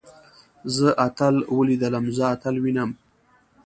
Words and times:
زه 0.75 0.87
اتل 1.05 1.35
وليدلم. 1.57 2.05
زه 2.15 2.23
اتل 2.33 2.55
وينم. 2.63 2.89